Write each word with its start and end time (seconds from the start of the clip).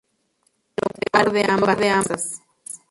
A 1.15 1.21
lo 1.25 1.31
peor 1.31 1.31
de 1.33 1.43
ambas 1.55 1.79
razas. 1.79 2.23